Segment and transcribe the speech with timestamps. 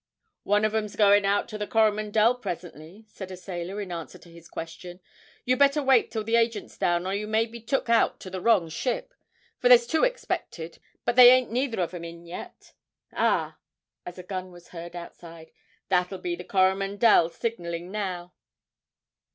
[0.41, 4.17] 'One of 'em's a goin' out to the "Coromandel" presently,' said a sailor in answer
[4.17, 4.99] to his question;
[5.45, 8.41] 'you'd better wait till the agent's down, or you may be took out to the
[8.41, 9.13] wrong ship
[9.59, 12.73] for there's two expected, but they ain't neither of 'em in yet.
[13.13, 13.59] Ah!'
[14.03, 15.51] as a gun was heard outside,
[15.89, 18.33] 'that'll be the "Coromandel" signallin' now.'